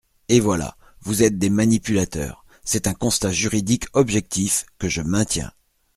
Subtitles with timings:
[0.29, 0.77] Et voilà!
[1.01, 2.43] Vous êtes des manipulateurs!
[2.63, 5.51] C’est un constat juridique objectif, que je maintiens.